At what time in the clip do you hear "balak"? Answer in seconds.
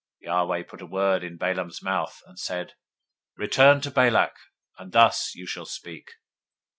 3.91-4.33